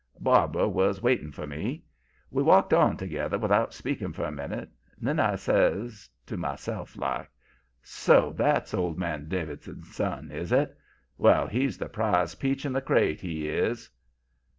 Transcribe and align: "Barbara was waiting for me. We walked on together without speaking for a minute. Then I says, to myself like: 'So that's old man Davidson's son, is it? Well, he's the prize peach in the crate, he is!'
"Barbara 0.19 0.67
was 0.67 0.99
waiting 1.03 1.31
for 1.31 1.45
me. 1.45 1.83
We 2.31 2.41
walked 2.41 2.73
on 2.73 2.97
together 2.97 3.37
without 3.37 3.71
speaking 3.71 4.13
for 4.13 4.23
a 4.23 4.31
minute. 4.31 4.67
Then 4.99 5.19
I 5.19 5.35
says, 5.35 6.09
to 6.25 6.37
myself 6.37 6.97
like: 6.97 7.29
'So 7.83 8.33
that's 8.35 8.73
old 8.73 8.97
man 8.97 9.27
Davidson's 9.29 9.93
son, 9.93 10.31
is 10.31 10.51
it? 10.51 10.75
Well, 11.19 11.45
he's 11.45 11.77
the 11.77 11.87
prize 11.87 12.33
peach 12.33 12.65
in 12.65 12.73
the 12.73 12.81
crate, 12.81 13.21
he 13.21 13.47
is!' 13.47 13.91